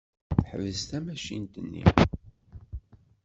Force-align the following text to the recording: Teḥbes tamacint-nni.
Teḥbes 0.37 0.81
tamacint-nni. 0.89 1.85